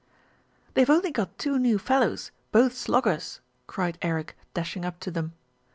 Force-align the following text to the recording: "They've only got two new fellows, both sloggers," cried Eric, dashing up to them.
"They've 0.73 0.89
only 0.89 1.11
got 1.11 1.37
two 1.37 1.59
new 1.59 1.77
fellows, 1.77 2.31
both 2.51 2.73
sloggers," 2.75 3.39
cried 3.67 3.99
Eric, 4.01 4.35
dashing 4.55 4.83
up 4.83 4.99
to 5.01 5.11
them. 5.11 5.33